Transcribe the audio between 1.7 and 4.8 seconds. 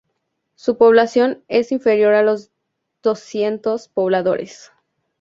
inferior a los doscientos pobladores.